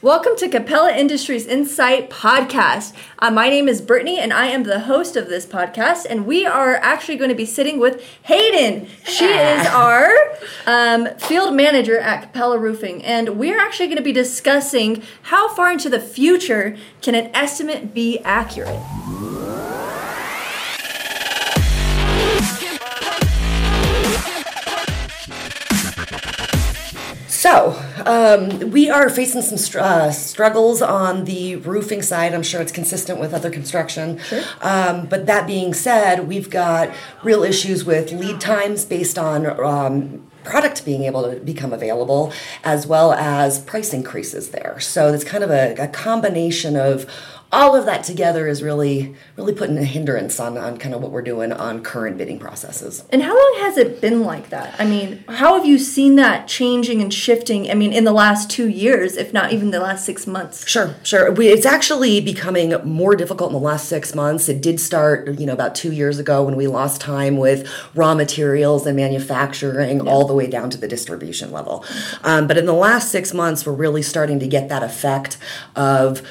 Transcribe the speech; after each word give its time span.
Welcome 0.00 0.36
to 0.36 0.48
Kapella 0.48 0.96
Industries 0.96 1.44
Insight 1.44 2.08
Podcast. 2.08 2.94
Uh, 3.18 3.32
my 3.32 3.48
name 3.48 3.66
is 3.66 3.80
Brittany, 3.80 4.20
and 4.20 4.32
I 4.32 4.46
am 4.46 4.62
the 4.62 4.78
host 4.78 5.16
of 5.16 5.28
this 5.28 5.44
podcast. 5.44 6.06
And 6.08 6.24
we 6.24 6.46
are 6.46 6.76
actually 6.76 7.16
going 7.16 7.30
to 7.30 7.34
be 7.34 7.44
sitting 7.44 7.80
with 7.80 8.00
Hayden. 8.22 8.86
She 9.02 9.24
is 9.24 9.66
our 9.66 10.14
um, 10.66 11.08
field 11.18 11.56
manager 11.56 11.98
at 11.98 12.32
Kapella 12.32 12.60
Roofing, 12.60 13.02
and 13.02 13.40
we're 13.40 13.58
actually 13.58 13.86
going 13.86 13.96
to 13.96 14.04
be 14.04 14.12
discussing 14.12 15.02
how 15.22 15.52
far 15.52 15.72
into 15.72 15.88
the 15.88 15.98
future 15.98 16.76
can 17.02 17.16
an 17.16 17.32
estimate 17.34 17.92
be 17.92 18.20
accurate. 18.20 18.80
So, 27.48 27.82
um, 28.04 28.72
we 28.72 28.90
are 28.90 29.08
facing 29.08 29.40
some 29.40 29.56
str- 29.56 29.78
uh, 29.78 30.10
struggles 30.10 30.82
on 30.82 31.24
the 31.24 31.56
roofing 31.56 32.02
side. 32.02 32.34
I'm 32.34 32.42
sure 32.42 32.60
it's 32.60 32.70
consistent 32.70 33.18
with 33.18 33.32
other 33.32 33.48
construction. 33.48 34.18
Sure. 34.18 34.42
Um, 34.60 35.06
but 35.06 35.24
that 35.24 35.46
being 35.46 35.72
said, 35.72 36.28
we've 36.28 36.50
got 36.50 36.90
real 37.22 37.44
issues 37.44 37.86
with 37.86 38.12
lead 38.12 38.38
times 38.38 38.84
based 38.84 39.18
on 39.18 39.46
um, 39.64 40.26
product 40.44 40.84
being 40.84 41.04
able 41.04 41.22
to 41.22 41.40
become 41.40 41.72
available, 41.72 42.34
as 42.64 42.86
well 42.86 43.14
as 43.14 43.60
price 43.60 43.94
increases 43.94 44.50
there. 44.50 44.78
So, 44.78 45.14
it's 45.14 45.24
kind 45.24 45.42
of 45.42 45.50
a, 45.50 45.74
a 45.76 45.88
combination 45.88 46.76
of 46.76 47.06
all 47.52 47.74
of 47.74 47.86
that 47.86 48.04
together 48.04 48.46
is 48.46 48.62
really 48.62 49.14
really 49.36 49.54
putting 49.54 49.78
a 49.78 49.84
hindrance 49.84 50.38
on, 50.40 50.58
on 50.58 50.76
kind 50.76 50.94
of 50.94 51.00
what 51.00 51.10
we're 51.10 51.22
doing 51.22 51.52
on 51.52 51.82
current 51.82 52.18
bidding 52.18 52.38
processes 52.38 53.04
And 53.10 53.22
how 53.22 53.34
long 53.34 53.64
has 53.64 53.76
it 53.76 54.00
been 54.00 54.22
like 54.22 54.50
that? 54.50 54.74
I 54.78 54.84
mean, 54.84 55.24
how 55.28 55.54
have 55.56 55.66
you 55.66 55.78
seen 55.78 56.16
that 56.16 56.48
changing 56.48 57.00
and 57.00 57.12
shifting? 57.12 57.70
I 57.70 57.74
mean, 57.74 57.92
in 57.92 58.04
the 58.04 58.12
last 58.12 58.50
two 58.50 58.68
years, 58.68 59.16
if 59.16 59.32
not 59.32 59.52
even 59.52 59.70
the 59.70 59.80
last 59.80 60.04
six 60.04 60.26
months. 60.26 60.68
Sure, 60.68 60.94
sure. 61.02 61.30
We, 61.32 61.48
it's 61.48 61.66
actually 61.66 62.20
becoming 62.20 62.74
more 62.84 63.16
difficult 63.16 63.50
in 63.50 63.54
the 63.54 63.64
last 63.64 63.88
six 63.88 64.14
months. 64.14 64.48
It 64.48 64.60
did 64.60 64.80
start, 64.80 65.38
you 65.38 65.46
know, 65.46 65.52
about 65.52 65.74
two 65.74 65.92
years 65.92 66.18
ago 66.18 66.42
when 66.42 66.56
we 66.56 66.66
lost 66.66 67.00
time 67.00 67.36
with 67.36 67.68
raw 67.94 68.14
materials 68.14 68.86
and 68.86 68.96
manufacturing 68.96 70.06
all 70.06 70.26
the 70.26 70.34
way 70.34 70.46
down 70.46 70.70
to 70.70 70.78
the 70.78 70.88
distribution 70.88 71.52
level. 71.52 71.84
Um, 72.22 72.46
but 72.46 72.58
in 72.58 72.66
the 72.66 72.72
last 72.72 73.10
six 73.10 73.32
months, 73.32 73.64
we're 73.64 73.72
really 73.72 74.02
starting 74.02 74.38
to 74.40 74.46
get 74.46 74.68
that 74.68 74.82
effect 74.82 75.38
of 75.76 76.22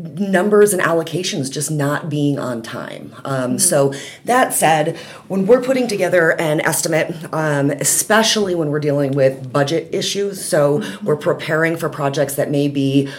numbers 0.00 0.72
and 0.72 0.82
allocations 0.82 1.50
just 1.50 1.70
not 1.70 2.08
being 2.08 2.38
on 2.38 2.62
time. 2.62 3.14
Um, 3.24 3.58
So 3.58 3.92
that 4.24 4.52
said, 4.52 4.96
when 5.28 5.46
we're 5.46 5.62
putting 5.62 5.86
together 5.86 6.30
an 6.40 6.60
estimate, 6.60 7.14
um, 7.32 7.70
especially 7.70 8.54
when 8.54 8.70
we're 8.70 8.80
dealing 8.80 9.12
with 9.12 9.52
budget 9.52 9.88
issues, 9.92 10.42
so 10.44 10.82
we're 11.02 11.16
preparing 11.16 11.76
for 11.76 11.88
projects 11.88 12.34
that 12.34 12.50
may 12.50 12.68
be 12.68 13.10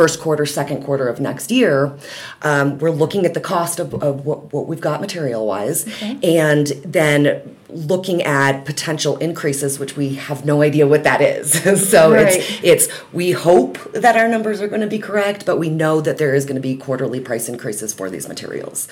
first 0.00 0.18
quarter, 0.18 0.46
second 0.46 0.82
quarter 0.82 1.08
of 1.08 1.20
next 1.20 1.50
year, 1.50 1.94
um, 2.40 2.78
we're 2.78 2.90
looking 2.90 3.26
at 3.26 3.34
the 3.34 3.40
cost 3.54 3.78
of, 3.78 3.92
of 4.02 4.24
what, 4.24 4.50
what 4.50 4.66
we've 4.66 4.80
got 4.80 4.98
material 4.98 5.46
wise, 5.46 5.86
and 6.22 6.68
then 6.86 7.54
looking 7.68 8.22
at 8.22 8.64
potential 8.64 9.18
increases, 9.18 9.78
which 9.78 9.98
we 9.98 10.14
have 10.14 10.42
no 10.46 10.62
idea 10.62 10.86
what 10.86 11.04
that 11.04 11.20
is. 11.20 11.52
so 11.90 12.14
Right. 12.14 12.36
it's 12.36 12.88
it's 12.88 13.12
we 13.12 13.32
hope 13.32 13.76
that 13.92 14.16
our 14.16 14.26
numbers 14.26 14.62
are 14.62 14.68
going 14.68 14.80
to 14.80 14.86
be 14.86 14.98
correct, 14.98 15.44
but 15.44 15.58
we 15.58 15.68
know 15.68 16.00
that 16.00 16.16
there 16.16 16.34
is 16.34 16.46
going 16.46 16.56
to 16.56 16.62
be 16.62 16.76
quarterly 16.78 17.20
price 17.20 17.46
increases 17.46 17.92
for 17.92 18.08
these 18.08 18.26
materials. 18.26 18.88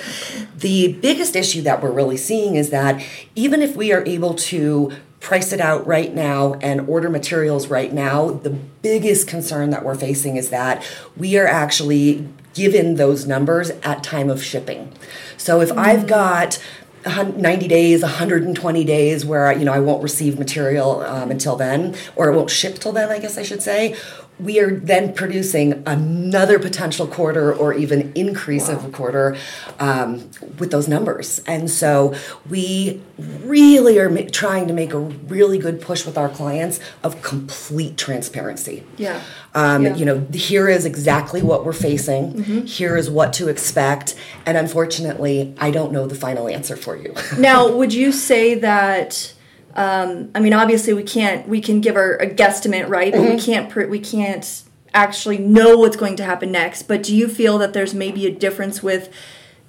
The 0.58 0.92
biggest 0.92 1.34
issue 1.34 1.62
that 1.62 1.82
we're 1.82 1.90
really 1.90 2.18
seeing 2.18 2.56
is 2.56 2.68
that 2.68 3.02
even 3.34 3.62
if 3.62 3.74
we 3.74 3.94
are 3.94 4.04
able 4.04 4.34
to 4.34 4.92
price 5.20 5.52
it 5.52 5.60
out 5.60 5.86
right 5.86 6.14
now 6.14 6.54
and 6.54 6.88
order 6.88 7.10
materials 7.10 7.68
right 7.68 7.92
now, 7.92 8.30
the 8.30 8.50
biggest 8.50 9.26
concern 9.26 9.70
that 9.70 9.84
we're 9.84 9.94
facing 9.94 10.36
is 10.36 10.50
that 10.50 10.84
we 11.16 11.36
are 11.36 11.46
actually 11.46 12.28
given 12.54 12.96
those 12.96 13.26
numbers 13.26 13.70
at 13.82 14.02
time 14.02 14.30
of 14.30 14.42
shipping. 14.42 14.92
So 15.36 15.60
if 15.60 15.70
I've 15.72 16.06
got 16.06 16.62
90 17.06 17.68
days 17.68 18.02
120 18.02 18.84
days 18.84 19.24
where 19.24 19.56
you 19.56 19.64
know 19.64 19.72
i 19.72 19.78
won't 19.78 20.02
receive 20.02 20.38
material 20.38 21.00
um, 21.02 21.30
until 21.30 21.54
then 21.56 21.94
or 22.16 22.28
it 22.28 22.36
won't 22.36 22.50
ship 22.50 22.74
till 22.80 22.92
then 22.92 23.08
i 23.08 23.18
guess 23.18 23.38
i 23.38 23.42
should 23.42 23.62
say 23.62 23.96
we 24.40 24.60
are 24.60 24.70
then 24.70 25.12
producing 25.14 25.82
another 25.86 26.58
potential 26.58 27.06
quarter 27.06 27.52
or 27.52 27.72
even 27.74 28.12
increase 28.14 28.68
of 28.68 28.84
a 28.84 28.88
quarter 28.90 29.36
um, 29.80 30.30
with 30.58 30.70
those 30.70 30.86
numbers 30.88 31.40
and 31.46 31.68
so 31.70 32.14
we 32.48 33.00
really 33.18 33.98
are 33.98 34.08
ma- 34.08 34.20
trying 34.30 34.66
to 34.68 34.72
make 34.72 34.92
a 34.92 34.98
really 34.98 35.58
good 35.58 35.80
push 35.80 36.06
with 36.06 36.16
our 36.16 36.28
clients 36.28 36.78
of 37.02 37.20
complete 37.22 37.96
transparency 37.96 38.84
Yeah. 38.96 39.20
um, 39.54 39.82
Yeah. 39.84 39.94
You 39.96 40.04
know, 40.04 40.26
here 40.32 40.68
is 40.68 40.84
exactly 40.84 41.42
what 41.42 41.64
we're 41.64 41.72
facing. 41.72 42.44
Here 42.66 42.96
is 42.96 43.10
what 43.10 43.32
to 43.34 43.48
expect. 43.48 44.14
And 44.46 44.56
unfortunately, 44.56 45.54
I 45.58 45.70
don't 45.70 45.90
know 45.92 46.06
the 46.06 46.14
final 46.14 46.48
answer 46.48 46.76
for 46.76 46.96
you. 46.96 47.14
now, 47.38 47.68
would 47.78 47.92
you 47.92 48.12
say 48.12 48.54
that? 48.56 49.32
Um, 49.78 50.32
I 50.34 50.40
mean, 50.40 50.52
obviously, 50.52 50.92
we 50.92 51.04
can't. 51.04 51.46
We 51.46 51.60
can 51.60 51.80
give 51.80 51.94
our 51.94 52.16
a 52.16 52.26
guesstimate, 52.26 52.88
right? 52.88 53.12
But 53.12 53.22
we 53.22 53.38
can't. 53.38 53.70
Pr- 53.70 53.86
we 53.86 54.00
can't 54.00 54.64
actually 54.92 55.38
know 55.38 55.78
what's 55.78 55.96
going 55.96 56.16
to 56.16 56.24
happen 56.24 56.50
next. 56.50 56.82
But 56.88 57.04
do 57.04 57.14
you 57.14 57.28
feel 57.28 57.58
that 57.58 57.74
there's 57.74 57.94
maybe 57.94 58.26
a 58.26 58.32
difference 58.32 58.82
with 58.82 59.08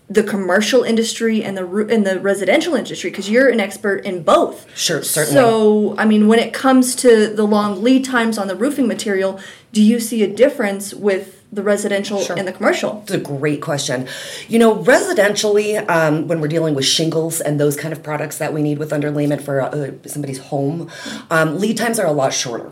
the 0.10 0.24
commercial 0.24 0.82
industry 0.82 1.44
and 1.44 1.56
the 1.56 1.86
and 1.86 2.08
the 2.08 2.20
residential 2.20 2.74
industry? 2.74 3.12
Because 3.12 3.30
you're 3.30 3.50
an 3.50 3.60
expert 3.60 4.04
in 4.04 4.24
both. 4.24 4.76
Sure, 4.76 5.04
certainly. 5.04 5.40
So, 5.40 5.96
I 6.00 6.06
mean, 6.06 6.28
when 6.28 6.40
it 6.40 6.54
comes 6.54 6.96
to 6.96 7.28
the 7.28 7.44
long 7.44 7.84
lead 7.84 8.04
times 8.04 8.40
on 8.40 8.48
the 8.48 8.56
roofing 8.56 8.88
material, 8.88 9.40
do 9.72 9.84
you 9.84 10.00
see 10.00 10.24
a 10.24 10.28
difference 10.28 10.92
with 10.92 11.39
the 11.52 11.64
residential 11.64 12.20
and 12.38 12.48
the 12.48 12.52
commercial? 12.54 13.00
It's 13.04 13.12
a 13.12 13.18
great 13.20 13.62
question. 13.62 14.08
You 14.48 14.60
know, 14.60 14.76
residentially, 14.84 15.88
um, 15.90 16.28
when 16.28 16.42
we're 16.42 16.48
dealing 16.48 16.76
with 16.76 16.86
shingles 16.86 17.42
and 17.42 17.60
those 17.60 17.76
kind 17.76 17.92
of 17.92 18.04
products 18.04 18.38
that 18.38 18.54
we 18.54 18.62
need 18.62 18.78
with 18.78 18.92
underlayment 18.92 19.42
for 19.42 19.62
uh, 19.62 19.92
somebody's 20.06 20.40
home, 20.40 20.90
um, 21.32 21.60
lead 21.60 21.78
times 21.78 22.00
are 22.00 22.08
a 22.08 22.12
lot 22.12 22.34
shorter. 22.34 22.72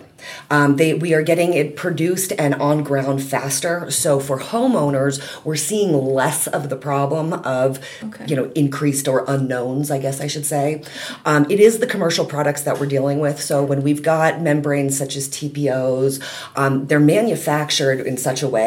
Um, 0.50 0.78
they 0.78 0.96
we 0.96 1.14
are 1.14 1.22
getting 1.22 1.54
it 1.54 1.76
produced 1.76 2.34
and 2.40 2.56
on 2.56 2.84
ground 2.84 3.22
faster. 3.24 3.90
So 3.92 4.20
for 4.20 4.40
homeowners, 4.40 5.22
we're 5.46 5.56
seeing 5.56 5.94
less 5.94 6.48
of 6.48 6.70
the 6.70 6.76
problem 6.76 7.34
of 7.34 7.80
Okay. 8.04 8.26
you 8.28 8.36
know 8.36 8.52
increased 8.56 9.08
or 9.08 9.24
unknowns. 9.28 9.92
I 9.92 10.00
guess 10.00 10.20
I 10.20 10.28
should 10.28 10.46
say. 10.46 10.82
Um, 11.26 11.46
it 11.52 11.60
is 11.60 11.78
the 11.80 11.88
commercial 11.88 12.26
products 12.26 12.64
that 12.64 12.80
we're 12.80 12.88
dealing 12.88 13.20
with. 13.20 13.40
So 13.42 13.64
when 13.64 13.84
we've 13.84 14.02
got 14.02 14.42
membranes 14.42 14.98
such 14.98 15.16
as 15.16 15.30
TPOs, 15.30 16.20
um, 16.56 16.88
they're 16.88 17.00
manufactured 17.00 18.00
in 18.02 18.18
such 18.18 18.42
a 18.42 18.48
way 18.50 18.67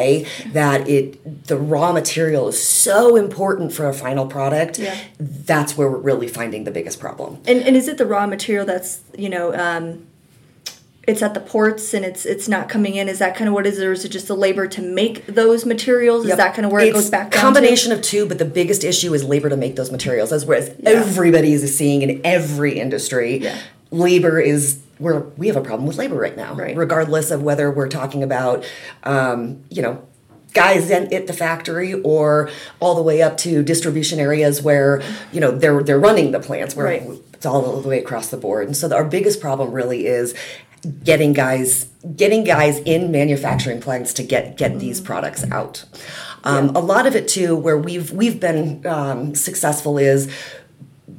that 0.53 0.88
it 0.88 1.47
the 1.47 1.56
raw 1.56 1.93
material 1.93 2.49
is 2.49 2.62
so 2.62 3.16
important 3.16 3.72
for 3.72 3.88
a 3.88 3.94
final 3.94 4.27
product. 4.27 4.78
Yeah. 4.78 4.97
That's 5.19 5.77
where 5.77 5.88
we're 5.91 5.99
really 6.11 6.28
finding 6.28 6.65
the 6.65 6.71
biggest 6.71 6.99
problem. 7.00 7.38
And, 7.47 7.59
and 7.66 7.77
is 7.77 7.87
it 7.88 7.97
the 7.99 8.06
raw 8.06 8.27
material 8.27 8.65
that's 8.66 9.00
you 9.16 9.28
know 9.28 9.47
um, 9.55 10.06
it's 11.09 11.22
at 11.22 11.34
the 11.34 11.41
ports 11.41 11.94
and 11.94 12.05
it's 12.05 12.25
it's 12.27 12.49
not 12.49 12.69
coming 12.69 12.94
in? 12.94 13.09
Is 13.09 13.19
that 13.19 13.34
kind 13.37 13.49
of 13.49 13.55
what 13.55 13.66
it 13.66 13.72
is, 13.75 13.81
or 13.81 13.93
is 13.93 14.05
it 14.05 14.11
just 14.11 14.28
the 14.28 14.37
labor 14.37 14.66
to 14.69 14.83
make 14.83 15.27
those 15.27 15.65
materials? 15.66 16.27
Is 16.27 16.37
that 16.37 16.55
kind 16.55 16.67
of 16.67 16.72
where 16.72 16.82
it 16.84 16.93
goes 16.93 17.11
back 17.11 17.32
combination 17.32 17.91
of 17.93 18.00
two, 18.03 18.27
but 18.27 18.38
the 18.38 18.44
biggest 18.44 18.84
issue 18.84 19.12
is 19.15 19.25
labor 19.25 19.49
to 19.49 19.56
make 19.56 19.75
those 19.77 19.91
materials. 19.91 20.31
As 20.32 20.44
whereas 20.47 20.69
Yeah. 20.78 20.91
everybody 20.91 21.53
is 21.53 21.62
seeing 21.77 22.03
in 22.03 22.21
every 22.25 22.78
industry, 22.78 23.38
Yeah. 23.38 23.56
labor 23.91 24.38
is 24.41 24.78
where 25.00 25.21
we 25.37 25.49
have 25.49 25.56
a 25.56 25.61
problem 25.62 25.87
with 25.88 25.97
labor 25.99 26.16
right 26.16 26.37
now. 26.37 26.55
Right. 26.55 26.77
Regardless 26.77 27.31
of 27.31 27.43
whether 27.43 27.71
we're 27.71 27.88
talking 27.88 28.22
about, 28.22 28.65
um, 29.03 29.65
you 29.71 29.83
know. 29.83 30.06
Guys 30.53 30.91
in 30.91 31.15
at 31.15 31.28
the 31.28 31.33
factory, 31.33 31.93
or 32.03 32.50
all 32.81 32.97
the 32.97 33.03
way 33.03 33.22
up 33.22 33.37
to 33.37 33.62
distribution 33.62 34.19
areas 34.19 34.61
where 34.61 35.00
you 35.33 35.41
know 35.41 35.53
they're 35.53 35.81
they're 35.84 36.00
running 36.00 36.33
the 36.33 36.41
plants, 36.41 36.75
where 36.75 36.87
Right. 36.87 37.05
it's 37.33 37.47
all 37.47 37.81
the 37.81 37.88
way 37.88 38.00
across 38.00 38.31
the 38.31 38.37
board. 38.37 38.66
And 38.66 38.77
so 38.77 38.93
our 38.93 39.05
biggest 39.05 39.41
problem 39.41 39.71
really 39.71 40.06
is 40.06 40.34
getting 41.05 41.34
guys 41.34 41.87
getting 42.17 42.43
guys 42.43 42.81
in 42.81 43.12
manufacturing 43.12 43.81
plants 43.81 44.12
to 44.15 44.25
get 44.25 44.56
get 44.56 44.81
these 44.81 45.00
products 45.00 45.44
out. 45.53 45.85
Um, 46.43 46.70
A 46.75 46.81
lot 46.81 47.06
of 47.06 47.14
it 47.14 47.29
too, 47.29 47.55
where 47.55 47.79
we've 47.79 48.11
we've 48.11 48.41
been 48.41 48.85
um, 48.88 49.37
successful 49.37 49.99
is 49.99 50.29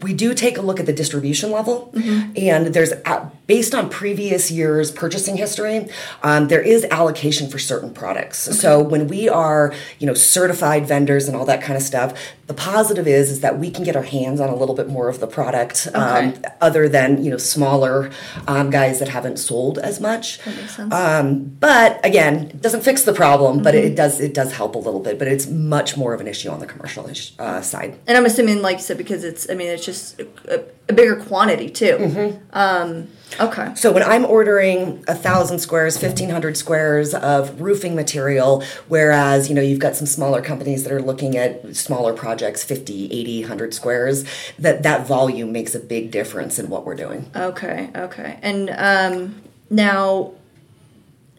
we 0.01 0.13
do 0.13 0.33
take 0.33 0.57
a 0.57 0.61
look 0.61 0.79
at 0.79 0.85
the 0.85 0.93
distribution 0.93 1.51
level, 1.51 1.91
and 2.35 2.67
there's 2.67 2.91
uh, 3.05 3.29
based 3.47 3.75
on 3.75 3.89
previous 3.89 4.49
years' 4.49 4.91
purchasing 4.91 5.37
history, 5.37 5.87
um, 6.23 6.47
there 6.47 6.61
is 6.61 6.85
allocation 6.85 7.49
for 7.49 7.59
certain 7.59 7.93
products. 7.93 8.37
So 8.59 8.81
when 8.81 9.07
we 9.07 9.27
are, 9.29 9.73
you 9.99 10.07
know, 10.07 10.13
certified 10.13 10.87
vendors 10.87 11.27
and 11.27 11.35
all 11.35 11.45
that 11.45 11.61
kind 11.61 11.75
of 11.75 11.83
stuff, 11.83 12.17
the 12.51 12.57
positive 12.73 13.07
is 13.07 13.25
is 13.31 13.39
that 13.45 13.53
we 13.63 13.69
can 13.75 13.83
get 13.89 13.95
our 13.95 14.07
hands 14.17 14.41
on 14.41 14.49
a 14.49 14.55
little 14.61 14.75
bit 14.75 14.87
more 14.89 15.07
of 15.13 15.17
the 15.23 15.27
product, 15.37 15.87
um, 15.93 16.33
other 16.67 16.83
than 16.89 17.23
you 17.23 17.31
know 17.31 17.37
smaller 17.37 18.11
um, 18.47 18.69
guys 18.69 18.99
that 18.99 19.07
haven't 19.17 19.37
sold 19.37 19.75
as 19.79 20.01
much. 20.01 20.25
That 20.43 20.55
makes 20.57 20.75
sense. 20.75 20.93
Um, 20.93 21.25
but 21.67 21.89
again, 22.05 22.33
it 22.55 22.61
doesn't 22.61 22.81
fix 22.89 23.03
the 23.03 23.13
problem, 23.13 23.53
but 23.63 23.73
Mm-hmm. 23.73 23.87
it 23.93 23.95
does 23.95 24.19
it 24.19 24.33
does 24.33 24.51
help 24.51 24.75
a 24.75 24.81
little 24.87 24.99
bit. 24.99 25.17
But 25.17 25.27
it's 25.29 25.47
much 25.47 25.95
more 26.01 26.11
of 26.15 26.19
an 26.19 26.27
issue 26.27 26.49
on 26.49 26.59
the 26.59 26.65
commercial 26.73 27.07
ish- 27.13 27.33
uh, 27.39 27.61
side. 27.61 27.91
And 28.07 28.17
I'm 28.17 28.25
assuming, 28.25 28.61
like 28.61 28.77
you 28.79 28.83
said, 28.83 28.97
because 28.97 29.23
it's, 29.23 29.49
I 29.49 29.53
mean, 29.59 29.69
it's 29.75 29.85
just 29.85 30.19
uh, 30.19 30.25
a 30.57 30.59
bigger 30.93 31.15
quantity 31.15 31.69
too. 31.69 31.97
Mm-hmm. 31.97 32.37
Um, 32.53 33.07
okay. 33.39 33.73
So 33.75 33.91
when 33.91 34.03
I'm 34.03 34.25
ordering 34.25 35.03
a 35.07 35.15
thousand 35.15 35.59
squares, 35.59 35.97
fifteen 35.97 36.29
hundred 36.29 36.57
squares 36.57 37.13
of 37.13 37.61
roofing 37.61 37.95
material, 37.95 38.63
whereas 38.87 39.49
you 39.49 39.55
know 39.55 39.61
you've 39.61 39.79
got 39.79 39.95
some 39.95 40.07
smaller 40.07 40.41
companies 40.41 40.83
that 40.83 40.91
are 40.93 41.01
looking 41.01 41.37
at 41.37 41.75
smaller 41.75 42.13
projects, 42.13 42.63
50, 42.63 43.11
80, 43.11 43.41
100 43.41 43.73
squares, 43.73 44.25
that 44.59 44.83
that 44.83 45.07
volume 45.07 45.51
makes 45.51 45.75
a 45.75 45.79
big 45.79 46.11
difference 46.11 46.59
in 46.59 46.69
what 46.69 46.85
we're 46.85 46.95
doing. 46.95 47.29
Okay. 47.35 47.89
Okay. 47.95 48.39
And 48.41 48.69
um, 48.71 49.41
now 49.69 50.33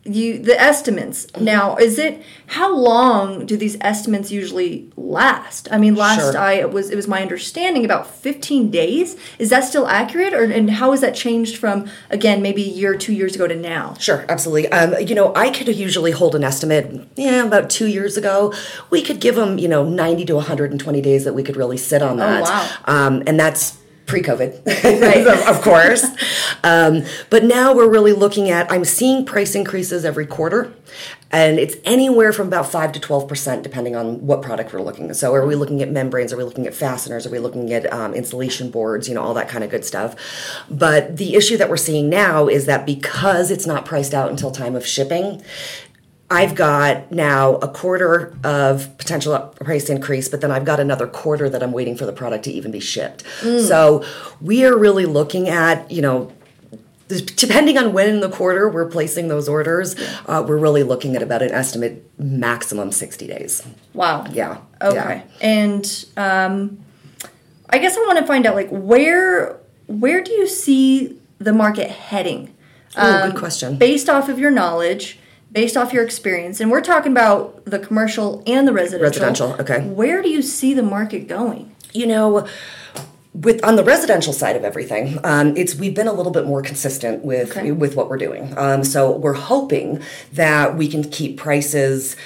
you 0.04 0.38
the 0.40 0.60
estimates 0.60 1.28
now 1.38 1.76
is 1.76 1.96
it 1.96 2.20
how 2.46 2.74
long 2.76 3.46
do 3.46 3.56
these 3.56 3.76
estimates 3.80 4.32
usually 4.32 4.90
last 4.96 5.68
i 5.70 5.78
mean 5.78 5.94
last 5.94 6.32
Sure. 6.32 6.38
i 6.38 6.54
it 6.54 6.72
was 6.72 6.90
it 6.90 6.96
was 6.96 7.06
my 7.06 7.22
understanding 7.22 7.84
about 7.84 8.06
15 8.08 8.68
days 8.70 9.16
is 9.38 9.50
that 9.50 9.60
still 9.62 9.86
accurate 9.86 10.34
or 10.34 10.42
and 10.42 10.70
how 10.72 10.90
has 10.90 11.02
that 11.02 11.14
changed 11.14 11.56
from 11.56 11.88
again 12.10 12.42
maybe 12.42 12.62
a 12.64 12.66
year 12.66 12.96
two 12.96 13.12
years 13.12 13.36
ago 13.36 13.46
to 13.46 13.54
now 13.54 13.94
Sure, 14.00 14.24
absolutely. 14.28 14.70
Um, 14.72 14.94
you 15.06 15.14
know, 15.14 15.32
I 15.36 15.50
could 15.50 15.68
usually 15.68 16.10
hold 16.10 16.34
an 16.34 16.42
estimate. 16.42 17.06
Yeah, 17.14 17.44
about 17.44 17.70
two 17.70 17.86
years 17.86 18.16
ago, 18.16 18.52
we 18.90 19.02
could 19.02 19.20
give 19.20 19.36
them, 19.36 19.58
you 19.58 19.68
know, 19.68 19.84
ninety 19.84 20.24
to 20.24 20.34
one 20.34 20.44
hundred 20.44 20.70
and 20.72 20.80
twenty 20.80 21.00
days 21.00 21.24
that 21.24 21.34
we 21.34 21.42
could 21.42 21.56
really 21.56 21.76
sit 21.76 22.02
on 22.02 22.16
that. 22.16 22.40
oh, 22.42 22.44
wow. 22.44 22.68
Um, 22.86 23.22
and 23.26 23.38
that's 23.38 23.78
pre-COVID, 24.06 25.00
Right. 25.02 25.26
of, 25.26 25.46
of 25.56 25.62
course. 25.62 26.04
um, 26.62 27.04
but 27.30 27.44
now 27.44 27.74
we're 27.74 27.88
really 27.90 28.12
looking 28.12 28.50
at. 28.50 28.70
I'm 28.70 28.84
seeing 28.84 29.24
price 29.24 29.54
increases 29.54 30.04
every 30.04 30.26
quarter. 30.26 30.72
And 31.34 31.58
it's 31.58 31.76
anywhere 31.84 32.30
from 32.34 32.48
about 32.48 32.70
five 32.70 32.92
to 32.92 33.00
twelve 33.00 33.26
percent, 33.26 33.62
depending 33.62 33.96
on 33.96 34.26
what 34.26 34.42
product 34.42 34.74
we're 34.74 34.82
looking 34.82 35.08
at. 35.08 35.16
So, 35.16 35.32
are 35.34 35.46
we 35.46 35.54
looking 35.54 35.80
at 35.80 35.90
membranes? 35.90 36.30
Are 36.30 36.36
we 36.36 36.44
looking 36.44 36.66
at 36.66 36.74
fasteners? 36.74 37.26
Are 37.26 37.30
we 37.30 37.38
looking 37.38 37.72
at 37.72 37.90
um, 37.90 38.12
insulation 38.12 38.70
boards? 38.70 39.08
You 39.08 39.14
know, 39.14 39.22
all 39.22 39.32
that 39.32 39.48
kind 39.48 39.64
of 39.64 39.70
good 39.70 39.82
stuff. 39.86 40.14
But 40.70 41.16
the 41.16 41.34
issue 41.34 41.56
that 41.56 41.70
we're 41.70 41.78
seeing 41.78 42.10
now 42.10 42.48
is 42.48 42.66
that 42.66 42.84
because 42.84 43.50
it's 43.50 43.66
not 43.66 43.86
priced 43.86 44.12
out 44.12 44.30
until 44.30 44.50
time 44.50 44.76
of 44.76 44.86
shipping, 44.86 45.42
I've 46.32 46.54
got 46.54 47.12
now 47.12 47.56
a 47.56 47.68
quarter 47.68 48.34
of 48.42 48.96
potential 48.98 49.38
price 49.60 49.90
increase, 49.90 50.28
but 50.28 50.40
then 50.40 50.50
I've 50.50 50.64
got 50.64 50.80
another 50.80 51.06
quarter 51.06 51.48
that 51.50 51.62
I'm 51.62 51.72
waiting 51.72 51.96
for 51.96 52.06
the 52.06 52.12
product 52.12 52.44
to 52.44 52.50
even 52.52 52.70
be 52.70 52.80
shipped. 52.80 53.22
So 53.42 54.02
we 54.40 54.64
are 54.64 54.76
really 54.76 55.04
looking 55.06 55.48
at, 55.48 55.90
you 55.90 56.00
know, 56.02 56.32
depending 57.08 57.76
on 57.76 57.92
when 57.92 58.08
in 58.08 58.20
the 58.20 58.30
quarter 58.30 58.68
we're 58.70 58.88
placing 58.88 59.28
those 59.28 59.46
orders, 59.48 59.94
uh, 60.26 60.42
we're 60.46 60.56
really 60.56 60.82
looking 60.82 61.14
at 61.16 61.22
about 61.22 61.42
an 61.42 61.50
estimate 61.52 62.08
maximum 62.18 62.90
60 62.92 63.26
days. 63.26 63.62
wow 63.92 64.24
Yeah. 64.32 64.58
okay 64.80 64.94
Yeah. 65.40 65.46
and 65.58 66.04
um, 66.16 66.78
i 67.68 67.78
guess 67.78 67.96
i 67.96 68.00
want 68.06 68.18
to 68.18 68.26
find 68.26 68.46
out 68.46 68.54
like 68.54 68.68
where 68.70 69.58
where 69.88 70.22
do 70.22 70.32
you 70.32 70.46
see 70.46 71.18
the 71.38 71.52
market 71.52 71.90
heading 71.90 72.54
Oh, 72.96 73.30
good 73.30 73.38
question. 73.38 73.76
based 73.76 74.08
off 74.10 74.28
of 74.28 74.38
your 74.38 74.50
knowledge, 74.50 75.18
based 75.52 75.76
off 75.76 75.92
your 75.92 76.02
experience, 76.02 76.58
and 76.60 76.70
we're 76.70 76.80
talking 76.80 77.12
about 77.12 77.64
the 77.66 77.78
commercial 77.78 78.42
and 78.46 78.66
the 78.66 78.72
residential. 78.72 79.48
Residential, 79.48 79.52
okay. 79.60 79.86
Where 79.86 80.22
do 80.22 80.28
you 80.30 80.42
see 80.42 80.74
the 80.74 80.82
market 80.82 81.28
going? 81.28 81.68
you 81.94 82.06
know 82.06 82.46
with 83.34 83.62
on 83.62 83.76
the 83.76 83.84
residential 83.84 84.32
side 84.32 84.56
of 84.56 84.64
everything 84.64 85.18
um, 85.24 85.54
it's 85.58 85.74
we've 85.74 85.94
been 85.94 86.08
a 86.08 86.12
little 86.12 86.32
bit 86.32 86.46
more 86.46 86.62
consistent 86.62 87.22
with 87.22 87.50
Okay. 87.50 87.70
with 87.70 87.96
what 87.96 88.08
we're 88.08 88.16
doing 88.16 88.56
um, 88.56 88.82
so 88.82 89.10
we're 89.14 89.34
hoping 89.34 90.00
that 90.32 90.74
we 90.74 90.88
can 90.88 91.04
keep 91.04 91.36
prices 91.36 92.16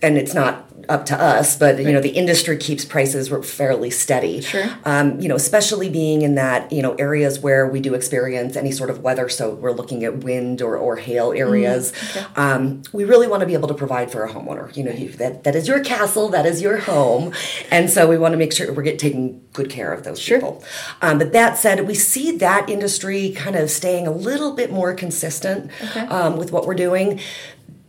and 0.00 0.16
it's 0.16 0.32
not 0.32 0.64
up 0.88 1.06
to 1.06 1.20
us 1.20 1.56
but 1.56 1.78
you 1.78 1.92
know 1.92 2.00
the 2.00 2.10
industry 2.10 2.56
keeps 2.56 2.84
prices 2.84 3.28
fairly 3.42 3.90
steady. 3.90 4.40
Sure. 4.40 4.68
um, 4.84 5.20
you 5.20 5.28
know 5.28 5.34
especially 5.34 5.88
being 5.88 6.22
in 6.22 6.34
that 6.36 6.70
you 6.72 6.82
know 6.82 6.94
areas 6.94 7.38
where 7.40 7.66
we 7.68 7.80
do 7.80 7.94
experience 7.94 8.56
any 8.56 8.72
sort 8.72 8.90
of 8.90 9.00
weather 9.02 9.28
so 9.28 9.54
we're 9.54 9.72
looking 9.72 10.04
at 10.04 10.18
wind 10.18 10.62
or, 10.62 10.76
or 10.76 10.96
hail 10.96 11.32
areas 11.32 11.92
um, 12.36 12.82
we 12.92 13.04
really 13.04 13.28
want 13.28 13.40
to 13.40 13.46
be 13.46 13.54
able 13.54 13.68
to 13.68 13.74
provide 13.74 14.10
for 14.10 14.24
a 14.24 14.32
homeowner. 14.32 14.74
You 14.76 14.84
know 14.84 14.92
you, 14.92 15.08
that, 15.10 15.44
that 15.44 15.54
is 15.54 15.68
your 15.68 15.80
castle 15.82 16.28
that 16.30 16.46
is 16.46 16.60
your 16.62 16.78
home 16.78 17.32
and 17.70 17.90
so 17.90 18.08
we 18.08 18.18
want 18.18 18.32
to 18.32 18.38
make 18.38 18.52
sure 18.52 18.72
we're 18.72 18.82
get, 18.82 18.98
taking 18.98 19.42
good 19.52 19.70
care 19.70 19.92
of 19.92 20.04
those 20.04 20.22
people. 20.24 20.62
Um, 21.02 21.18
but 21.18 21.32
that 21.32 21.56
said 21.58 21.86
we 21.86 21.94
see 21.94 22.36
that 22.38 22.68
industry 22.68 23.30
kind 23.30 23.56
of 23.56 23.70
staying 23.70 24.06
a 24.06 24.10
little 24.12 24.52
bit 24.52 24.70
more 24.70 24.94
consistent 24.94 25.70
Okay. 25.82 26.00
um, 26.00 26.36
with 26.36 26.52
what 26.52 26.66
we're 26.66 26.74
doing 26.74 27.20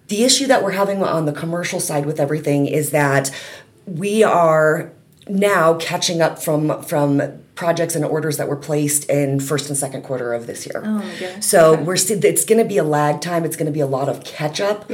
the 0.07 0.23
issue 0.23 0.47
that 0.47 0.63
we're 0.63 0.71
having 0.71 1.03
on 1.03 1.25
the 1.25 1.33
commercial 1.33 1.79
side 1.79 2.05
with 2.05 2.19
everything 2.19 2.65
is 2.67 2.91
that 2.91 3.31
we 3.85 4.23
are 4.23 4.91
now 5.27 5.73
catching 5.75 6.21
up 6.21 6.41
from 6.41 6.81
from 6.83 7.21
projects 7.55 7.95
and 7.95 8.05
orders 8.05 8.37
that 8.37 8.47
were 8.47 8.55
placed 8.55 9.09
in 9.09 9.39
first 9.39 9.67
and 9.67 9.77
second 9.77 10.03
quarter 10.03 10.33
of 10.33 10.45
this 10.47 10.65
year. 10.65 10.81
Oh 10.85 10.99
goodness. 11.19 11.45
So 11.45 11.73
Okay. 11.73 11.83
we're 11.83 11.95
it's 11.95 12.45
going 12.45 12.59
to 12.59 12.65
be 12.65 12.77
a 12.77 12.83
lag 12.83 13.19
time. 13.19 13.43
It's 13.43 13.57
going 13.57 13.65
to 13.65 13.71
be 13.71 13.79
a 13.79 13.87
lot 13.87 14.07
of 14.09 14.23
catch 14.23 14.61
up. 14.61 14.89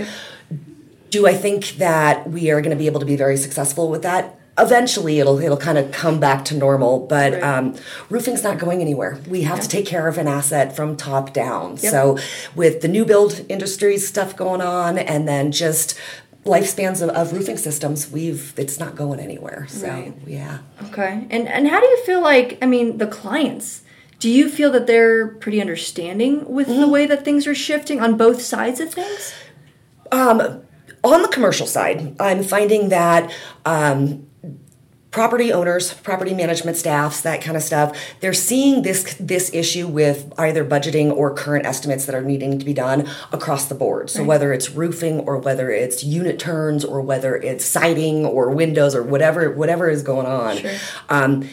Do 1.10 1.28
I 1.28 1.34
think 1.34 1.72
that 1.78 2.30
we 2.30 2.50
are 2.50 2.62
going 2.62 2.72
to 2.72 2.78
be 2.78 2.88
able 2.88 3.00
to 3.02 3.06
be 3.06 3.16
very 3.16 3.38
successful 3.38 3.90
with 3.90 4.02
that? 4.02 4.40
Eventually, 4.58 5.20
it'll 5.20 5.40
it'll 5.40 5.58
kind 5.58 5.80
of 5.80 5.92
come 5.92 6.20
back 6.20 6.46
to 6.46 6.56
normal, 6.56 7.00
but 7.08 7.34
Right. 7.34 7.44
um, 7.44 7.76
roofing's 8.10 8.44
not 8.44 8.60
going 8.60 8.82
anywhere. 8.82 9.18
We 9.28 9.42
have 9.42 9.60
to 9.62 9.68
take 9.68 9.88
care 9.88 10.08
of 10.08 10.20
an 10.20 10.28
asset 10.28 10.76
from 10.76 10.96
top 10.96 11.34
down. 11.34 11.78
Yep. 11.82 11.92
So, 11.92 12.18
with 12.56 12.82
the 12.82 12.88
new 12.88 13.04
build 13.04 13.44
industry 13.50 13.98
stuff 13.98 14.36
going 14.36 14.62
on, 14.62 15.00
and 15.00 15.28
then 15.28 15.52
just 15.52 15.98
lifespans 16.46 17.02
of, 17.02 17.10
of 17.10 17.34
roofing 17.34 17.58
systems, 17.58 18.12
we've 18.12 18.54
it's 18.56 18.80
not 18.80 18.96
going 18.96 19.20
anywhere. 19.20 19.66
So, 19.70 19.88
Right. 19.88 20.14
yeah. 20.28 20.60
Okay. 20.90 21.26
And 21.32 21.48
and 21.48 21.68
how 21.68 21.80
do 21.80 21.88
you 21.88 22.04
feel 22.06 22.22
like 22.22 22.60
I 22.62 22.68
mean 22.68 23.00
the 23.00 23.08
clients? 23.08 23.82
Do 24.20 24.30
you 24.30 24.50
feel 24.50 24.70
that 24.72 24.86
they're 24.86 25.30
pretty 25.30 25.62
understanding 25.62 26.48
with 26.48 26.68
Mm-hmm. 26.68 26.80
the 26.82 26.88
way 26.90 27.06
that 27.08 27.26
things 27.26 27.48
are 27.48 27.56
shifting 27.56 28.00
on 28.02 28.18
both 28.18 28.40
sides 28.42 28.80
of 28.80 28.94
things? 28.94 29.34
on 30.12 31.22
the 31.22 31.28
commercial 31.32 31.66
side, 31.68 32.16
I'm 32.20 32.44
finding 32.44 32.90
that 32.90 33.32
um, 33.66 34.28
property 35.14 35.54
owners, 35.54 35.94
property 35.94 36.34
management 36.34 36.76
staffs, 36.76 37.22
that 37.22 37.40
kind 37.42 37.56
of 37.56 37.62
stuff, 37.64 37.96
they're 38.20 38.34
seeing 38.34 38.82
this 38.82 39.14
this 39.20 39.54
issue 39.54 39.88
with 39.88 40.34
either 40.38 40.66
budgeting 40.66 41.16
or 41.16 41.34
current 41.34 41.66
estimates 41.66 42.06
that 42.08 42.16
are 42.16 42.22
needing 42.24 42.58
to 42.60 42.66
be 42.66 42.74
done 42.74 43.08
across 43.32 43.68
the 43.68 43.76
board. 43.76 44.10
So 44.10 44.24
whether 44.24 44.52
it's 44.52 44.72
roofing 44.72 45.22
or 45.22 45.38
whether 45.38 45.70
it's 45.70 46.04
unit 46.04 46.40
turns 46.40 46.84
or 46.84 47.00
whether 47.02 47.36
it's 47.38 47.64
siding 47.64 48.26
or 48.26 48.50
windows 48.50 48.96
or 48.96 49.04
whatever 49.04 49.52
whatever 49.52 49.90
is 49.90 50.02
going 50.04 50.26
on. 50.26 50.58
Sure. 50.58 50.72
Um, 51.10 51.48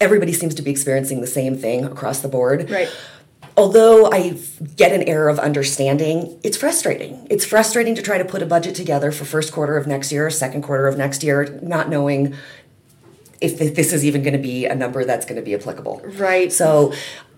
everybody 0.00 0.32
seems 0.34 0.54
to 0.54 0.62
be 0.62 0.70
experiencing 0.70 1.22
the 1.22 1.26
same 1.26 1.56
thing 1.56 1.84
across 1.86 2.20
the 2.20 2.28
board 2.28 2.70
Right. 2.70 2.88
although 3.56 4.10
I 4.12 4.38
get 4.76 4.92
an 4.92 5.02
air 5.04 5.30
of 5.30 5.38
understanding, 5.38 6.38
it's 6.44 6.58
frustrating. 6.58 7.26
It's 7.30 7.46
frustrating 7.46 7.94
to 7.94 8.02
try 8.02 8.18
to 8.18 8.24
put 8.26 8.42
a 8.42 8.46
budget 8.46 8.74
together 8.74 9.10
for 9.10 9.24
first 9.24 9.52
quarter 9.54 9.78
of 9.78 9.86
next 9.86 10.12
year, 10.12 10.26
or 10.26 10.30
second 10.30 10.60
quarter 10.60 10.86
of 10.86 10.98
next 10.98 11.22
year, 11.22 11.58
not 11.62 11.88
knowing 11.88 12.34
if 13.40 13.58
this 13.74 13.92
is 13.92 14.04
even 14.04 14.22
going 14.22 14.32
to 14.32 14.38
be 14.38 14.66
a 14.66 14.74
number 14.74 15.04
that's 15.04 15.26
going 15.26 15.36
to 15.36 15.42
be 15.42 15.54
applicable. 15.54 16.00
Right. 16.16 16.52
So, 16.52 16.92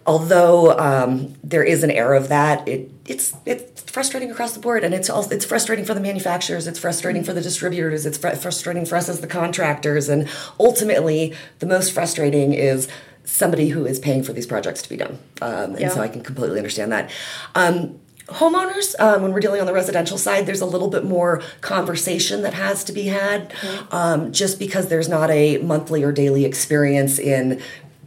although 0.07 0.79
um, 0.79 1.35
there 1.45 1.63
is 1.65 1.83
an 1.83 1.91
air 1.91 2.15
of 2.15 2.29
that, 2.29 2.67
it 2.69 2.91
it's 3.07 3.35
it's 3.45 3.83
frustrating 3.83 4.31
across 4.31 4.53
the 4.53 4.61
board, 4.61 4.85
and 4.85 4.95
it's 4.95 5.11
also 5.11 5.35
it's 5.35 5.45
frustrating 5.45 5.85
for 5.85 5.95
the 5.95 6.01
manufacturers. 6.01 6.67
It's 6.67 6.79
frustrating 6.79 7.25
for 7.25 7.33
the 7.33 7.41
distributors. 7.41 8.07
It's 8.07 8.19
fr- 8.19 8.31
frustrating 8.31 8.87
for 8.87 8.97
us 8.97 9.09
as 9.09 9.21
the 9.21 9.27
contractors, 9.27 10.09
and 10.09 10.29
ultimately, 10.59 11.35
the 11.59 11.67
most 11.67 11.93
frustrating 11.93 12.53
is 12.55 12.89
somebody 13.25 13.69
who 13.69 13.85
is 13.85 13.99
paying 13.99 14.23
for 14.23 14.33
these 14.33 14.47
projects 14.47 14.81
to 14.83 14.89
be 14.89 14.97
done. 14.97 15.19
Um, 15.43 15.73
and 15.73 15.81
Yeah. 15.81 15.89
so 15.91 16.01
I 16.01 16.09
can 16.09 16.23
completely 16.23 16.57
understand 16.59 16.91
that. 16.93 17.11
Um, 17.55 17.99
homeowners, 18.29 18.95
um, 18.99 19.23
when 19.23 19.33
we're 19.33 19.41
dealing 19.41 19.61
on 19.61 19.67
the 19.67 19.73
residential 19.73 20.19
side, 20.19 20.47
there's 20.47 20.61
a 20.61 20.67
little 20.67 20.89
bit 20.89 21.05
more 21.05 21.43
conversation 21.61 22.43
that 22.43 22.55
has 22.55 22.85
to 22.85 22.93
be 22.93 23.05
had, 23.05 23.53
um, 23.91 24.33
just 24.33 24.59
because 24.59 24.89
there's 24.89 25.09
not 25.09 25.31
a 25.31 25.59
monthly 25.59 26.03
or 26.03 26.13
daily 26.13 26.45
experience 26.45 27.19
in 27.19 27.61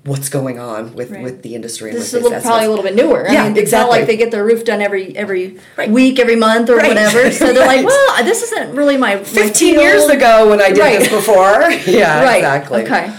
what's 0.04 0.30
going 0.30 0.58
on 0.58 0.94
with, 0.96 1.12
Right. 1.12 1.22
with 1.24 1.44
the 1.44 1.54
industry. 1.54 1.92
and 1.92 2.00
This 2.00 2.08
is 2.08 2.14
a 2.16 2.20
little, 2.24 2.42
probably 2.42 2.66
a 2.66 2.70
little 2.70 2.84
bit 2.84 2.96
newer. 2.96 3.28
I 3.30 3.34
Yeah, 3.34 3.44
mean, 3.48 3.58
It's 3.58 3.72
not 3.72 3.90
like 3.90 4.08
they 4.08 4.18
get 4.18 4.32
their 4.32 4.44
roof 4.44 4.66
done 4.66 4.82
every 4.82 5.16
every 5.16 5.58
Right. 5.78 5.92
week, 5.92 6.20
every 6.20 6.36
month, 6.36 6.70
or 6.72 6.78
Right. 6.78 6.88
whatever. 6.88 7.30
So 7.32 7.54
they're 7.54 7.68
like, 7.68 7.86
well, 7.92 8.24
this 8.24 8.42
isn't 8.44 8.76
really 8.76 8.98
my 8.98 9.16
my 9.18 9.24
15 9.24 9.74
field. 9.76 9.84
years 9.84 10.06
ago 10.06 10.50
when 10.50 10.60
I 10.60 10.72
did 10.72 11.02
this 11.02 11.10
before. 11.10 11.70
yeah, 11.86 12.34
exactly. 12.36 12.82
Um, 12.82 12.92
Okay. 12.92 13.12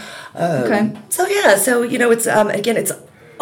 okay. 0.64 0.90
So 1.08 1.26
yeah, 1.28 1.54
so 1.56 1.82
you 1.82 1.98
know, 1.98 2.10
it's 2.10 2.26
um, 2.26 2.48
again, 2.50 2.76
it's 2.76 2.90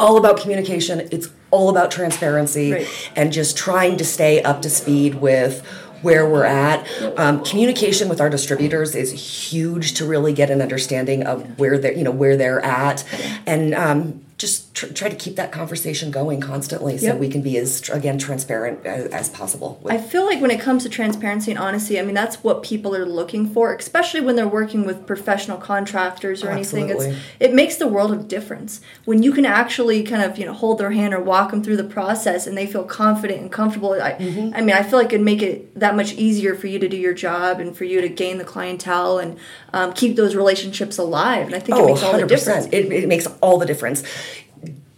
all 0.01 0.17
about 0.17 0.41
communication. 0.41 1.09
It's 1.13 1.29
all 1.51 1.69
about 1.69 1.91
transparency 1.91 2.73
Right. 2.73 2.87
and 3.17 3.33
just 3.33 3.57
trying 3.57 3.97
to 3.99 4.05
stay 4.05 4.43
up 4.43 4.63
to 4.63 4.71
speed 4.71 5.17
with 5.17 5.63
where 6.03 6.27
we're 6.27 6.45
at. 6.45 6.87
Um, 7.19 7.45
communication 7.45 8.09
with 8.09 8.21
our 8.23 8.31
distributors 8.31 8.95
is 8.95 9.13
huge 9.53 9.93
to 9.95 10.07
really 10.07 10.33
get 10.33 10.49
an 10.51 10.63
understanding 10.63 11.25
of 11.27 11.59
where 11.59 11.77
they're, 11.77 11.93
you 11.93 12.05
know, 12.05 12.11
where 12.11 12.37
they're 12.39 12.65
at, 12.65 13.05
and 13.47 13.75
um, 13.75 14.23
just 14.41 14.75
tr- 14.75 14.87
try 14.87 15.09
to 15.11 15.15
keep 15.17 15.37
that 15.37 15.53
conversation 15.53 16.11
going 16.11 16.41
constantly 16.41 16.97
so 16.97 17.09
Yep. 17.09 17.19
we 17.19 17.29
can 17.29 17.43
be 17.43 17.59
as 17.59 17.89
again 17.91 18.17
transparent 18.17 18.87
as, 18.87 19.05
as 19.13 19.29
possible 19.29 19.79
with 19.83 19.93
I 19.93 19.99
feel 19.99 20.25
like 20.25 20.41
when 20.41 20.51
it 20.51 20.61
comes 20.61 20.83
to 20.85 20.89
transparency 20.89 21.51
and 21.51 21.61
honesty, 21.61 22.01
I 22.01 22.03
mean 22.03 22.15
that's 22.15 22.37
what 22.43 22.63
people 22.63 22.97
are 22.97 23.05
looking 23.05 23.45
for, 23.55 23.75
especially 23.75 24.23
when 24.23 24.37
they're 24.37 24.49
working 24.61 24.87
with 24.87 25.07
professional 25.07 25.59
contractors 25.59 26.43
or 26.43 26.51
anything. 26.51 26.89
It's 26.89 27.05
it 27.39 27.53
makes 27.53 27.77
the 27.77 27.87
world 27.87 28.13
of 28.13 28.29
difference 28.29 28.81
when 29.05 29.23
you 29.23 29.31
can 29.33 29.45
actually 29.45 30.03
kind 30.05 30.23
of 30.23 30.39
you 30.39 30.47
know 30.47 30.55
hold 30.55 30.79
their 30.79 30.93
hand 30.93 31.13
or 31.13 31.21
walk 31.21 31.51
them 31.51 31.63
through 31.63 31.77
the 31.77 31.85
process 31.99 32.47
and 32.47 32.57
they 32.57 32.67
feel 32.67 32.85
confident 32.85 33.41
and 33.43 33.53
comfortable. 33.53 33.93
I, 33.93 34.13
Mm-hmm. 34.31 34.55
I 34.55 34.61
mean, 34.61 34.75
I 34.77 34.83
feel 34.83 34.99
like 34.99 35.13
it'd 35.13 35.21
make 35.25 35.43
it 35.43 35.79
that 35.79 35.95
much 35.97 36.13
easier 36.15 36.55
for 36.55 36.67
you 36.67 36.79
to 36.79 36.89
do 36.89 36.97
your 36.97 37.15
job 37.15 37.59
and 37.61 37.77
for 37.77 37.85
you 37.85 38.01
to 38.01 38.09
gain 38.09 38.39
the 38.39 38.45
clientele 38.45 39.19
and 39.19 39.39
um, 39.73 39.93
keep 39.93 40.17
those 40.17 40.35
relationships 40.35 40.99
alive. 40.99 41.47
And 41.47 41.55
I 41.55 41.59
think 41.59 41.79
it 41.79 41.83
Oh, 41.83 41.87
makes 41.87 42.03
all 42.03 42.13
the 42.13 42.23
100%. 42.25 42.29
difference. 42.29 42.67
It, 42.67 42.93
it 42.93 43.09
makes 43.09 43.27
all 43.41 43.59
the 43.59 43.67
difference. 43.67 44.03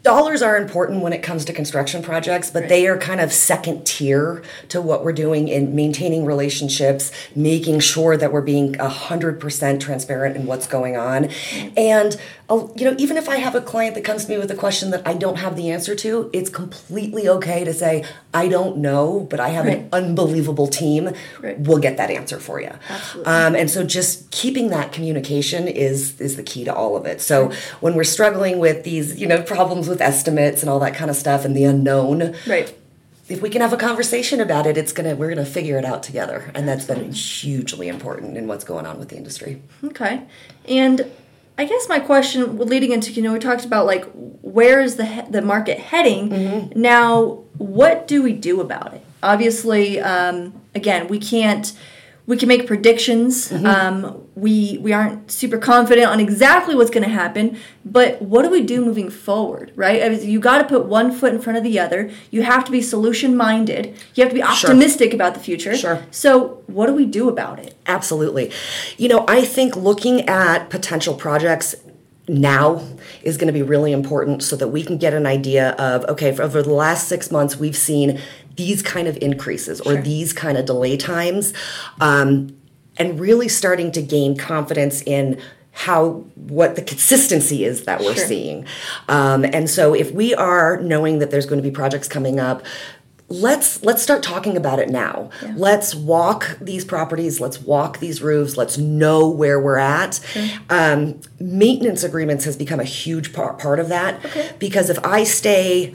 Dollars 0.02 0.42
are 0.42 0.56
important 0.56 1.00
when 1.02 1.12
it 1.12 1.22
comes 1.22 1.44
to 1.44 1.52
construction 1.52 2.02
projects, 2.02 2.50
but 2.50 2.62
Right. 2.62 2.68
they 2.68 2.86
are 2.88 2.96
kind 2.98 3.20
of 3.20 3.32
second 3.32 3.84
tier 3.86 4.42
to 4.68 4.82
what 4.82 5.04
we're 5.04 5.12
doing 5.12 5.46
in 5.46 5.76
maintaining 5.76 6.24
relationships, 6.24 7.12
making 7.36 7.78
sure 7.78 8.16
that 8.16 8.32
we're 8.32 8.40
being 8.40 8.74
100% 8.80 9.80
transparent 9.80 10.34
in 10.34 10.46
what's 10.46 10.66
going 10.66 10.96
on. 10.96 11.28
And, 11.76 12.16
uh, 12.50 12.66
you 12.74 12.84
know, 12.84 12.96
even 12.98 13.16
if 13.16 13.28
I 13.28 13.36
have 13.36 13.54
a 13.54 13.60
client 13.60 13.94
that 13.94 14.02
comes 14.02 14.24
to 14.24 14.32
me 14.32 14.38
with 14.38 14.50
a 14.50 14.56
question 14.56 14.90
that 14.90 15.02
I 15.06 15.14
don't 15.14 15.36
have 15.36 15.54
the 15.54 15.70
answer 15.70 15.94
to, 15.94 16.28
it's 16.32 16.50
completely 16.50 17.28
okay 17.28 17.62
to 17.62 17.72
say, 17.72 18.02
I 18.34 18.48
don't 18.48 18.78
know, 18.78 19.28
but 19.30 19.38
I 19.38 19.50
have 19.50 19.66
Right. 19.66 19.78
an 19.78 19.88
unbelievable 19.92 20.66
team. 20.66 21.10
Right. 21.40 21.60
We'll 21.60 21.78
get 21.78 21.96
that 21.98 22.10
answer 22.10 22.40
for 22.40 22.60
you. 22.60 22.70
Um, 23.24 23.54
and 23.54 23.70
so 23.70 23.84
just 23.84 24.32
keeping 24.32 24.70
that 24.70 24.90
communication 24.90 25.68
is 25.68 26.14
is 26.18 26.34
the 26.36 26.42
key 26.42 26.64
to 26.64 26.74
all 26.74 26.96
of 26.96 27.06
it. 27.06 27.20
So 27.20 27.52
when 27.80 27.94
we're 27.94 28.02
struggling 28.04 28.58
with 28.58 28.82
these, 28.82 29.20
you 29.20 29.28
know, 29.28 29.40
problems 29.42 29.88
with 29.92 30.00
estimates 30.00 30.62
and 30.62 30.70
all 30.70 30.80
that 30.80 30.94
kind 30.94 31.10
of 31.10 31.16
stuff 31.16 31.44
and 31.44 31.56
the 31.56 31.64
unknown, 31.64 32.34
Right. 32.46 32.74
if 33.28 33.40
we 33.40 33.48
can 33.50 33.60
have 33.60 33.72
a 33.72 33.76
conversation 33.76 34.40
about 34.40 34.66
it, 34.66 34.76
it's 34.76 34.92
gonna 34.92 35.14
we're 35.14 35.28
gonna 35.28 35.44
figure 35.46 35.78
it 35.78 35.84
out 35.84 36.02
together. 36.02 36.50
And 36.54 36.66
that's 36.68 36.84
been 36.86 37.12
hugely 37.12 37.88
important 37.88 38.36
in 38.36 38.46
what's 38.48 38.64
going 38.64 38.86
on 38.86 38.98
with 38.98 39.10
the 39.10 39.16
industry. 39.16 39.62
Okay. 39.84 40.22
And 40.68 41.06
I 41.58 41.64
guess 41.66 41.88
my 41.88 42.00
question 42.00 42.58
leading 42.58 42.92
into, 42.92 43.12
you 43.12 43.22
know, 43.22 43.32
we 43.34 43.38
talked 43.38 43.64
about 43.64 43.86
like 43.86 44.04
where 44.42 44.80
is 44.80 44.96
the 44.96 45.04
he- 45.04 45.30
the 45.30 45.42
market 45.42 45.78
heading? 45.78 46.30
Mm-hmm. 46.30 46.80
Now, 46.80 47.44
what 47.58 48.08
do 48.08 48.22
we 48.22 48.32
do 48.32 48.60
about 48.60 48.94
it? 48.94 49.02
Obviously, 49.22 50.00
um, 50.00 50.52
again, 50.74 51.08
we 51.08 51.18
can't 51.18 51.72
we 52.26 52.36
can 52.36 52.48
make 52.48 52.66
predictions. 52.66 53.50
Mm-hmm. 53.50 53.66
Um, 53.66 54.21
we 54.34 54.78
we 54.78 54.92
aren't 54.92 55.30
super 55.30 55.58
confident 55.58 56.06
on 56.08 56.18
exactly 56.18 56.74
what's 56.74 56.90
going 56.90 57.02
to 57.02 57.10
happen, 57.10 57.58
but 57.84 58.20
what 58.22 58.42
do 58.42 58.50
we 58.50 58.62
do 58.62 58.82
moving 58.84 59.10
forward, 59.10 59.72
right? 59.76 60.02
I 60.02 60.08
mean, 60.08 60.28
you 60.28 60.40
got 60.40 60.58
to 60.58 60.64
put 60.64 60.86
one 60.86 61.12
foot 61.12 61.34
in 61.34 61.40
front 61.40 61.58
of 61.58 61.64
the 61.64 61.78
other. 61.78 62.10
You 62.30 62.42
have 62.42 62.64
to 62.64 62.72
be 62.72 62.80
solution 62.80 63.36
minded. 63.36 63.94
You 64.14 64.24
have 64.24 64.30
to 64.30 64.34
be 64.34 64.42
optimistic 64.42 65.12
about 65.12 65.34
the 65.34 65.40
future. 65.40 65.76
Sure. 65.76 66.02
So, 66.10 66.62
what 66.66 66.86
do 66.86 66.94
we 66.94 67.04
do 67.04 67.28
about 67.28 67.58
it? 67.58 67.74
Absolutely. 67.86 68.50
You 68.96 69.08
know, 69.08 69.24
I 69.28 69.42
think 69.44 69.76
looking 69.76 70.22
at 70.28 70.70
potential 70.70 71.14
projects 71.14 71.74
now 72.28 72.86
is 73.22 73.36
going 73.36 73.48
to 73.48 73.52
be 73.52 73.62
really 73.62 73.92
important 73.92 74.42
so 74.42 74.56
that 74.56 74.68
we 74.68 74.82
can 74.82 74.96
get 74.96 75.12
an 75.12 75.26
idea 75.26 75.72
of 75.72 76.04
okay, 76.06 76.34
for 76.34 76.42
over 76.42 76.62
the 76.62 76.72
last 76.72 77.06
six 77.08 77.30
months, 77.30 77.56
we've 77.56 77.76
seen 77.76 78.18
these 78.56 78.80
kind 78.82 79.08
of 79.08 79.16
increases 79.20 79.80
or 79.80 79.92
Sure. 79.94 80.02
these 80.02 80.32
kind 80.32 80.56
of 80.56 80.64
delay 80.64 80.96
times, 80.96 81.52
um, 82.00 82.54
and 83.02 83.18
really 83.18 83.48
starting 83.48 83.90
to 83.92 84.00
gain 84.02 84.36
confidence 84.36 85.02
in 85.02 85.40
how 85.72 86.24
what 86.36 86.76
the 86.76 86.82
consistency 86.82 87.64
is 87.64 87.84
that 87.84 88.00
we're 88.00 88.14
Sure. 88.14 88.26
seeing. 88.26 88.66
Um, 89.08 89.44
and 89.44 89.68
so 89.68 89.94
if 89.94 90.12
we 90.12 90.34
are 90.34 90.80
knowing 90.80 91.18
that 91.18 91.30
there's 91.30 91.46
going 91.46 91.60
to 91.62 91.68
be 91.68 91.70
projects 91.74 92.08
coming 92.08 92.38
up, 92.38 92.62
let's 93.28 93.82
let's 93.82 94.02
start 94.02 94.22
talking 94.22 94.56
about 94.56 94.78
it 94.78 94.90
now. 94.90 95.30
Yeah. 95.42 95.54
Let's 95.56 95.94
walk 95.94 96.58
these 96.60 96.84
properties. 96.84 97.40
Let's 97.40 97.60
walk 97.60 97.98
these 97.98 98.22
roofs. 98.22 98.56
Let's 98.58 98.76
know 98.78 99.26
where 99.28 99.58
we're 99.58 99.78
at. 99.78 100.20
Um, 100.68 101.20
maintenance 101.40 102.04
agreements 102.04 102.44
has 102.44 102.56
become 102.56 102.78
a 102.78 102.84
huge 102.84 103.32
part 103.32 103.58
part 103.58 103.80
of 103.80 103.88
that 103.88 104.22
Okay. 104.26 104.50
because 104.58 104.90
if 104.90 104.98
I 105.04 105.24
stay 105.24 105.94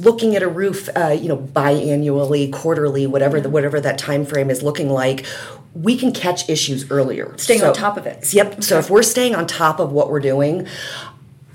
looking 0.00 0.36
at 0.36 0.42
a 0.42 0.48
roof, 0.48 0.88
uh, 0.96 1.08
you 1.08 1.28
know, 1.28 1.36
biannually, 1.36 2.52
quarterly, 2.52 3.06
whatever 3.06 3.40
the 3.40 3.48
whatever 3.50 3.80
that 3.80 3.98
time 3.98 4.24
frame 4.24 4.50
is 4.50 4.62
looking 4.62 4.90
like. 4.90 5.26
We 5.74 5.98
can 5.98 6.10
catch 6.12 6.48
issues 6.48 6.90
earlier. 6.90 7.34
Staying 7.36 7.62
on 7.62 7.74
top 7.74 7.98
of 7.98 8.06
it. 8.06 8.32
Yep. 8.32 8.64
So 8.64 8.78
if 8.78 8.88
we're 8.88 9.02
staying 9.02 9.34
on 9.34 9.46
top 9.46 9.78
of 9.78 9.92
what 9.92 10.10
we're 10.10 10.20
doing, 10.20 10.66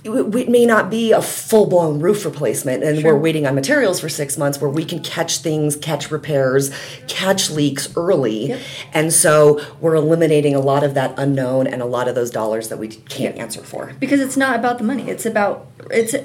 it, 0.04 0.50
may 0.50 0.66
not 0.66 0.90
be 0.90 1.12
a 1.12 1.22
full 1.22 1.68
blown 1.68 2.00
roof 2.00 2.26
replacement, 2.26 2.84
and 2.84 3.00
Sure. 3.00 3.14
we're 3.14 3.20
waiting 3.20 3.46
on 3.46 3.54
materials 3.56 4.00
for 4.00 4.10
six 4.10 4.38
months 4.38 4.60
where 4.60 4.70
we 4.70 4.84
can 4.84 5.00
catch 5.00 5.38
things, 5.40 5.76
catch 5.76 6.10
repairs, 6.12 6.72
catch 7.08 7.50
leaks 7.52 7.90
early. 7.96 8.48
Yep. 8.50 8.60
And 8.94 9.14
so 9.14 9.62
we're 9.80 9.96
eliminating 9.96 10.56
a 10.56 10.60
lot 10.60 10.84
of 10.84 10.94
that 10.96 11.14
unknown 11.18 11.68
and 11.68 11.82
a 11.82 11.86
lot 11.86 12.08
of 12.08 12.16
those 12.16 12.32
dollars 12.32 12.70
that 12.70 12.78
we 12.78 12.88
can't 12.88 13.38
answer 13.38 13.62
for. 13.62 13.94
because 14.00 14.20
it's 14.20 14.38
not 14.38 14.56
about 14.58 14.78
the 14.78 14.84
money 14.84 15.10
it's 15.10 15.26
about 15.26 15.68
it's 15.92 16.16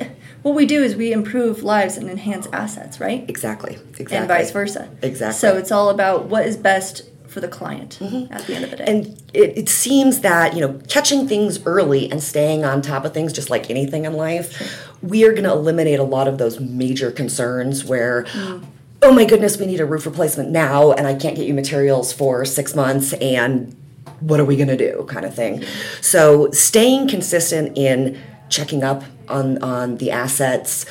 what 0.43 0.55
we 0.55 0.65
do 0.67 0.83
is 0.83 0.95
we 0.97 1.13
improve 1.13 1.63
lives 1.63 1.97
and 1.97 2.09
enhance 2.09 2.47
assets 2.53 3.01
right 3.01 3.25
Exactly. 3.29 3.75
Exactly. 3.99 4.17
and 4.17 4.29
vice 4.29 4.51
versa 4.51 4.89
Exactly. 5.03 5.39
so 5.39 5.57
it's 5.57 5.71
all 5.73 5.91
about 5.91 6.27
what 6.27 6.47
is 6.47 6.57
best 6.57 7.03
for 7.37 7.41
the 7.43 7.49
client 7.49 7.99
mm-hmm. 8.01 8.33
at 8.33 8.47
the 8.47 8.55
end 8.55 8.65
of 8.65 8.71
the 8.71 8.77
day. 8.77 8.85
And 8.87 9.23
it, 9.35 9.59
it 9.59 9.69
seems 9.69 10.23
that, 10.23 10.55
you 10.55 10.61
know, 10.63 10.81
catching 10.89 11.29
things 11.29 11.63
early 11.67 12.11
and 12.11 12.23
staying 12.23 12.65
on 12.65 12.81
top 12.81 13.05
of 13.05 13.13
things, 13.13 13.31
just 13.31 13.51
like 13.51 13.69
anything 13.69 14.07
in 14.07 14.15
life, 14.15 14.89
we 15.03 15.27
are 15.27 15.33
going 15.33 15.45
to 15.45 15.53
eliminate 15.53 15.99
a 15.99 16.03
lot 16.03 16.29
of 16.29 16.39
those 16.39 16.59
major 16.59 17.11
concerns 17.11 17.85
where, 17.85 18.25
mm. 18.25 18.65
oh 19.03 19.13
my 19.13 19.27
goodness, 19.27 19.59
we 19.59 19.67
need 19.67 19.83
a 19.83 19.85
roof 19.85 20.07
replacement 20.07 20.49
now, 20.49 20.93
and 20.93 21.07
I 21.07 21.15
can't 21.15 21.37
get 21.37 21.47
you 21.47 21.53
materials 21.53 22.11
for 22.11 22.47
six 22.47 22.75
months, 22.75 23.13
and 23.13 23.77
what 24.21 24.41
are 24.41 24.47
we 24.47 24.57
going 24.57 24.69
to 24.69 24.79
do, 24.79 25.05
kind 25.07 25.27
of 25.27 25.35
thing. 25.35 25.63
So 26.01 26.51
staying 26.53 27.09
consistent 27.09 27.77
in 27.77 28.19
checking 28.49 28.83
up 28.83 29.05
on, 29.29 29.63
on 29.63 29.99
the 29.99 30.11
assets, 30.11 30.87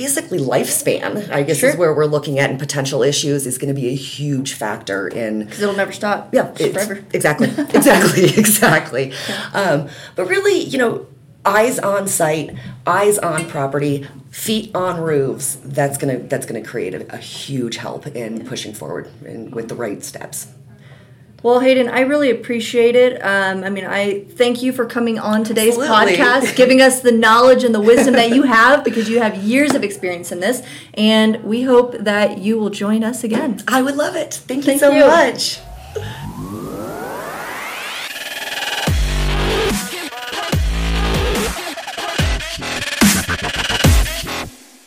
basically 0.00 0.38
lifespan, 0.38 1.30
I 1.30 1.42
guess 1.42 1.58
Sure. 1.58 1.70
is 1.70 1.76
where 1.76 1.92
we're 1.94 2.06
looking 2.06 2.38
at, 2.38 2.48
and 2.50 2.58
potential 2.58 3.02
issues 3.02 3.46
is 3.46 3.58
going 3.58 3.72
to 3.74 3.78
be 3.78 3.88
a 3.88 3.94
huge 3.94 4.54
factor 4.54 5.06
in 5.08 5.44
because 5.44 5.60
it'll 5.60 5.76
never 5.76 5.92
stop 5.92 6.32
yeah, 6.32 6.50
forever 6.52 7.04
exactly, 7.12 7.48
exactly, 7.74 8.24
exactly. 8.36 9.12
Um, 9.52 9.88
but 10.16 10.24
really, 10.26 10.58
you 10.60 10.78
know, 10.78 11.06
eyes 11.44 11.78
on 11.78 12.08
site, 12.08 12.54
eyes 12.86 13.18
on 13.18 13.46
property, 13.46 14.06
feet 14.30 14.74
on 14.74 15.00
roofs. 15.00 15.58
That's 15.64 15.98
gonna 15.98 16.18
that's 16.18 16.46
gonna 16.46 16.62
create 16.64 16.94
a, 16.94 17.14
a 17.14 17.18
huge 17.18 17.76
help 17.76 18.06
in 18.06 18.46
pushing 18.46 18.72
forward 18.72 19.08
and 19.26 19.54
with 19.54 19.68
the 19.68 19.74
right 19.74 20.02
steps. 20.02 20.46
Well 21.42 21.60
hayden 21.60 21.88
i 21.88 22.00
really 22.00 22.30
appreciate 22.30 22.94
it 22.94 23.20
um, 23.24 23.64
i 23.64 23.70
mean 23.70 23.86
i 23.86 24.20
thank 24.30 24.62
you 24.62 24.72
for 24.72 24.84
coming 24.86 25.18
on 25.18 25.42
today's 25.44 25.78
Absolutely. 25.78 26.16
podcast 26.16 26.56
giving 26.62 26.80
us 26.80 27.00
the 27.00 27.12
knowledge 27.12 27.64
and 27.64 27.74
the 27.74 27.80
wisdom 27.80 28.14
that 28.14 28.30
you 28.30 28.42
have 28.42 28.84
because 28.84 29.08
you 29.08 29.20
have 29.20 29.36
years 29.36 29.74
of 29.74 29.82
experience 29.82 30.32
in 30.32 30.40
this 30.40 30.62
and 30.94 31.42
we 31.44 31.62
hope 31.62 31.92
that 31.98 32.38
you 32.38 32.58
will 32.58 32.70
join 32.70 33.02
us 33.04 33.24
again 33.24 33.60
I 33.68 33.82
would 33.82 33.96
love 33.96 34.16
it. 34.16 34.34
Thank 34.34 34.66
you 34.66 34.78
Thank 34.78 34.80
so 34.80 34.92
you. 34.92 35.06
much. 35.06 35.60